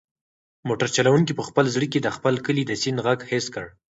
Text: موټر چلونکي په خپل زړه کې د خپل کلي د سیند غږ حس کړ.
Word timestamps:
موټر 0.67 0.89
چلونکي 0.95 1.33
په 1.35 1.43
خپل 1.49 1.65
زړه 1.75 1.87
کې 1.91 1.99
د 2.01 2.07
خپل 2.15 2.33
کلي 2.45 2.63
د 2.67 2.71
سیند 2.81 2.99
غږ 3.05 3.19
حس 3.29 3.45
کړ. 3.55 3.65